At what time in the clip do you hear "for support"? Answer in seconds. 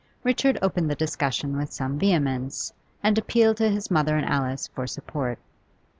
4.67-5.37